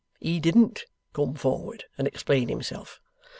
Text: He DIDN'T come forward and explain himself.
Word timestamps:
He 0.19 0.39
DIDN'T 0.39 0.85
come 1.13 1.35
forward 1.35 1.83
and 1.95 2.07
explain 2.07 2.49
himself. 2.49 2.99